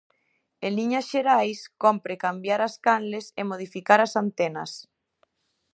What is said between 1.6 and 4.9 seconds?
cómpre cambiar as canles e modificar as antenas.